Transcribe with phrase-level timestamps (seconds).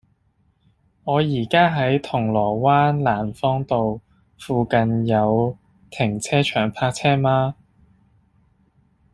[1.03, 3.99] 我依家喺銅鑼灣蘭芳道，
[4.35, 5.55] 附近有
[5.91, 7.53] 停車場泊車嗎